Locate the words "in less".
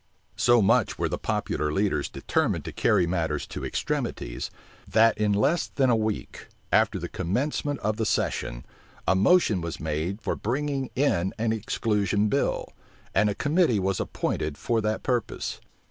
5.15-5.67